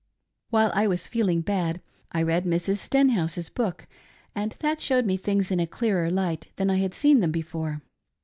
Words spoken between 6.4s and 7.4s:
than I had seen them